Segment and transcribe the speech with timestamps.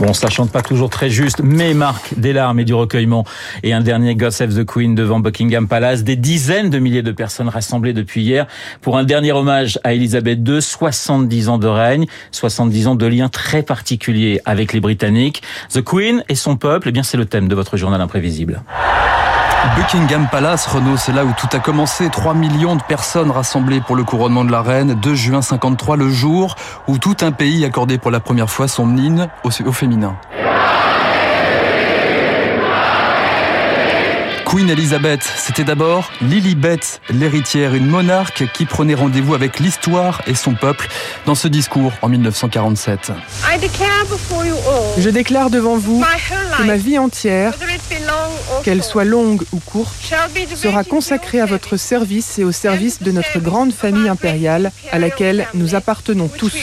[0.00, 3.26] Bon, ça chante pas toujours très juste, mais marque des larmes et du recueillement.
[3.62, 6.04] Et un dernier God Save the Queen devant Buckingham Palace.
[6.04, 8.46] Des dizaines de milliers de personnes rassemblées depuis hier
[8.80, 13.28] pour un dernier hommage à Elisabeth II, 70 ans de règne, 70 ans de liens
[13.28, 15.42] très particuliers avec les Britanniques.
[15.68, 18.62] The Queen et son peuple, eh bien, c'est le thème de votre journal imprévisible.
[19.76, 22.08] Buckingham Palace, Renault, c'est là où tout a commencé.
[22.10, 24.94] 3 millions de personnes rassemblées pour le couronnement de la reine.
[24.94, 26.56] 2 juin 53, le jour
[26.88, 30.16] où tout un pays accordait pour la première fois son hymne au, au féminin.
[34.46, 40.54] Queen Elizabeth, c'était d'abord Lilibet, l'héritière, une monarque qui prenait rendez-vous avec l'histoire et son
[40.54, 40.88] peuple
[41.24, 43.12] dans ce discours en 1947.
[44.98, 46.02] Je déclare devant vous
[46.58, 47.52] que ma vie entière,
[48.62, 49.94] qu'elle soit longue ou courte,
[50.56, 55.46] sera consacrée à votre service et au service de notre grande famille impériale à laquelle
[55.54, 56.54] nous appartenons tous.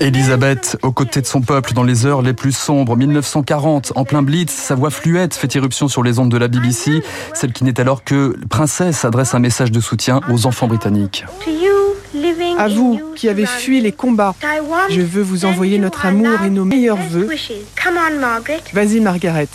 [0.00, 4.22] Elisabeth, aux côtés de son peuple dans les heures les plus sombres, 1940, en plein
[4.22, 7.02] blitz, sa voix fluette fait irruption sur les ondes de la BBC.
[7.32, 11.24] Celle qui n'est alors que princesse adresse un message de soutien aux enfants britanniques.
[12.58, 14.34] À vous qui avez fui les combats,
[14.90, 17.28] je veux vous envoyer notre amour et nos meilleurs voeux.
[18.72, 19.48] Vas-y Margaret.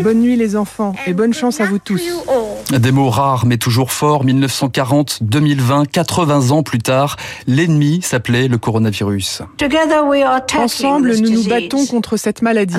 [0.00, 2.02] Bonne nuit les enfants et bonne chance à vous tous.
[2.70, 4.24] Des mots rares mais toujours forts.
[4.24, 9.42] 1940, 2020, 80 ans plus tard, l'ennemi s'appelait le coronavirus.
[10.56, 12.76] Ensemble, nous nous battons contre cette maladie.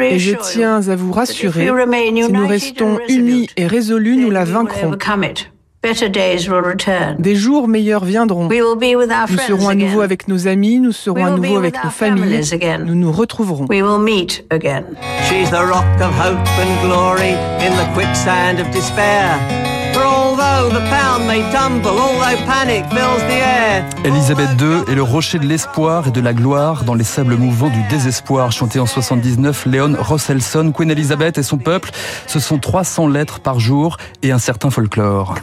[0.00, 4.96] Et je tiens à vous rassurer, si nous restons unis et résolus, nous la vaincrons.
[7.18, 8.48] Des jours meilleurs viendront.
[8.48, 12.40] Nous serons à nouveau avec nos amis, nous serons à nouveau avec nos familles.
[12.84, 13.66] Nous nous retrouverons.
[15.28, 19.38] She's the rock of hope and glory in the quicksand of despair.
[19.98, 23.84] For although the pound may tumble, although panic fills the air.
[24.04, 27.68] Elisabeth II est le rocher de l'espoir et de la gloire dans les sables mouvants
[27.68, 30.70] du désespoir, chanté en 79 Léon Rosselson.
[30.72, 31.90] Queen Elizabeth et son peuple,
[32.28, 35.34] ce sont 300 lettres par jour et un certain folklore.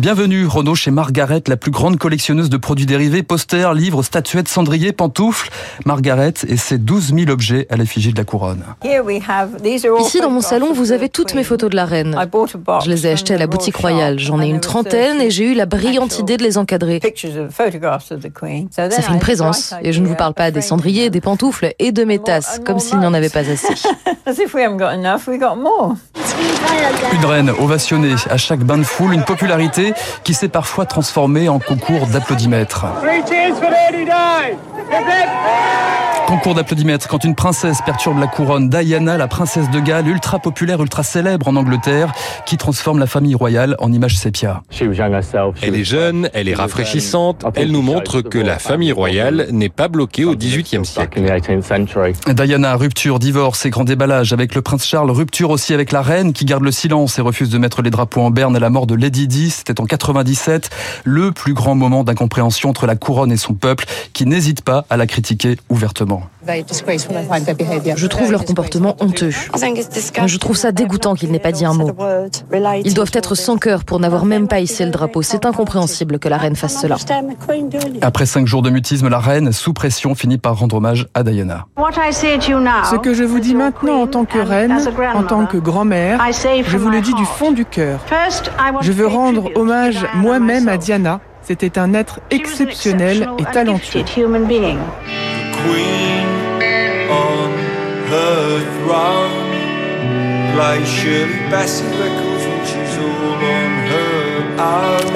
[0.00, 4.92] Bienvenue, Renaud, chez Margaret, la plus grande collectionneuse de produits dérivés, posters, livres, statuettes, cendriers,
[4.92, 5.50] pantoufles.
[5.86, 8.64] Margaret et ses 12 000 objets à l'effigie de la couronne.
[10.04, 12.16] Ici, dans mon salon, vous avez toutes mes photos de la reine.
[12.84, 14.18] Je les ai achetées à la boutique royale.
[14.18, 17.00] J'en ai une trentaine et j'ai eu la brillante idée de les encadrer.
[18.70, 19.74] Ça fait une présence.
[19.82, 22.78] Et je ne vous parle pas des cendriers, des pantoufles et de mes tasses, comme
[22.78, 23.68] s'il n'y en avait pas assez.
[27.12, 29.92] Une reine ovationnée à chaque bain de foule, une popularité
[30.24, 32.86] qui s'est parfois transformée en concours d'applaudimètres.
[36.26, 38.70] Concours d'applaudimètres quand une princesse perturbe la couronne.
[38.70, 42.12] Diana, la princesse de Galles, ultra populaire, ultra célèbre en Angleterre,
[42.46, 44.62] qui transforme la famille royale en image sépia.
[45.60, 49.88] Elle est jeune, elle est rafraîchissante, elle nous montre que la famille royale n'est pas
[49.88, 51.20] bloquée au XVIIIe siècle.
[52.28, 56.32] Diana, rupture, divorce et grand déballage avec le prince Charles, rupture aussi avec la reine
[56.32, 58.86] qui garde le silence et refuse de mettre les drapeaux en berne à la mort
[58.86, 60.70] de Lady Di, c'était en 97,
[61.04, 63.84] le plus grand moment d'incompréhension entre la couronne et son peuple
[64.14, 66.13] qui n'hésite pas à la critiquer ouvertement.
[67.96, 69.30] Je trouve leur comportement honteux.
[69.30, 71.90] Je trouve ça dégoûtant qu'ils n'aient pas dit un mot.
[72.84, 75.22] Ils doivent être sans cœur pour n'avoir même pas hissé le drapeau.
[75.22, 76.96] C'est incompréhensible que la reine fasse cela.
[78.02, 81.66] Après cinq jours de mutisme, la reine, sous pression, finit par rendre hommage à Diana.
[81.76, 84.76] Ce que je vous dis maintenant en tant que reine,
[85.14, 86.20] en tant que grand-mère,
[86.66, 88.00] je vous le dis du fond du cœur.
[88.80, 91.20] Je veux rendre hommage moi-même à Diana.
[91.42, 94.02] C'était un être exceptionnel et talentueux.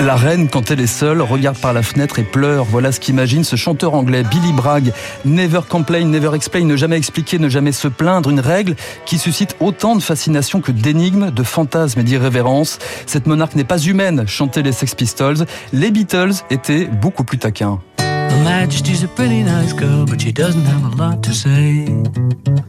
[0.01, 2.65] La reine, quand elle est seule, regarde par la fenêtre et pleure.
[2.65, 4.93] Voilà ce qu'imagine ce chanteur anglais, Billy Bragg.
[5.25, 8.31] Never complain, never explain, ne jamais expliquer, ne jamais se plaindre.
[8.31, 8.75] Une règle
[9.05, 12.79] qui suscite autant de fascination que d'énigmes, de fantasmes et d'irrévérence.
[13.07, 15.47] Cette monarque n'est pas humaine, chantaient les Sex Pistols.
[15.73, 17.81] Les Beatles étaient beaucoup plus taquins.
[18.31, 21.87] Her Majesty's a pretty nice girl, but she doesn't have a lot to say.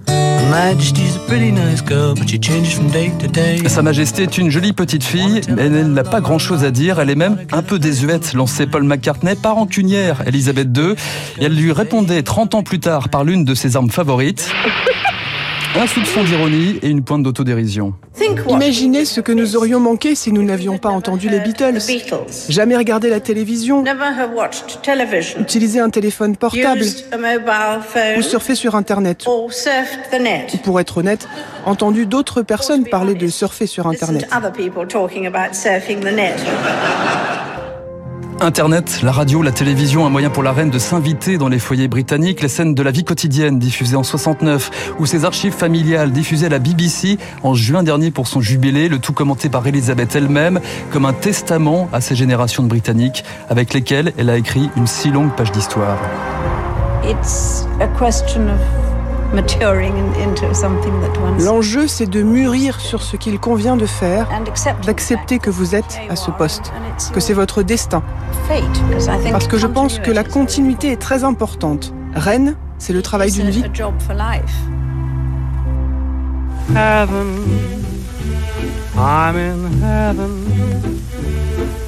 [0.08, 3.68] Her Majesty's a pretty nice girl, but she changes from day to day.
[3.68, 7.00] Sa Majesté est une jolie petite fille, mais elle n'a pas grand-chose à dire.
[7.00, 10.96] Elle est même un peu désuète, lançait Paul McCartney, pas rancunière, Elisabeth II.
[11.40, 14.50] Et elle lui répondait 30 ans plus tard par l'une de ses armes favorites.
[15.76, 17.94] un soupçon d'ironie et une pointe d'autodérision.
[18.50, 21.80] Imaginez ce que nous aurions manqué si nous n'avions pas entendu les Beatles.
[22.50, 23.84] Jamais regardé la télévision,
[25.40, 26.84] utilisé un téléphone portable
[28.18, 29.26] ou surfé sur Internet.
[29.28, 31.28] Ou pour être honnête,
[31.66, 34.28] entendu d'autres personnes parler de surfer sur Internet.
[38.42, 41.90] Internet, la radio, la télévision, un moyen pour la reine de s'inviter dans les foyers
[41.90, 46.46] britanniques, les scènes de la vie quotidienne diffusées en 69 ou ses archives familiales diffusées
[46.46, 50.62] à la BBC en juin dernier pour son jubilé, le tout commenté par Elisabeth elle-même
[50.90, 55.10] comme un testament à ces générations de Britanniques avec lesquelles elle a écrit une si
[55.10, 55.98] longue page d'histoire.
[61.40, 64.28] L'enjeu, c'est de mûrir sur ce qu'il convient de faire,
[64.86, 66.72] d'accepter que vous êtes à ce poste,
[67.14, 68.02] que c'est votre destin.
[69.32, 71.94] Parce que je pense que la continuité est très importante.
[72.16, 73.64] Reine, c'est le travail d'une vie.
[79.00, 80.44] I'm in heaven,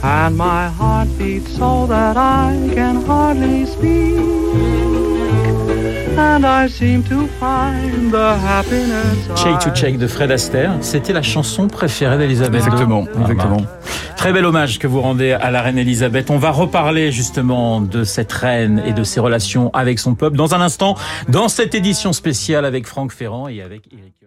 [0.01, 5.00] and my heart beats so that I can hardly speak.
[9.35, 12.63] Shake to Shake de Fred Astaire, c'était la chanson préférée d'Elisabeth.
[12.65, 13.57] Exactement, ah, exactement.
[13.57, 13.79] Bah.
[14.17, 16.29] Très bel hommage que vous rendez à la reine Elisabeth.
[16.29, 20.53] On va reparler justement de cette reine et de ses relations avec son peuple dans
[20.53, 20.95] un instant,
[21.27, 24.20] dans cette édition spéciale avec Franck Ferrand et avec Eric.